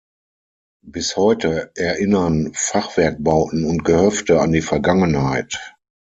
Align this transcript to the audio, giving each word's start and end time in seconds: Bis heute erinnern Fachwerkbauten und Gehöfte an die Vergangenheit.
Bis 0.87 1.15
heute 1.15 1.71
erinnern 1.75 2.53
Fachwerkbauten 2.55 3.65
und 3.65 3.85
Gehöfte 3.85 4.41
an 4.41 4.51
die 4.51 4.63
Vergangenheit. 4.63 5.75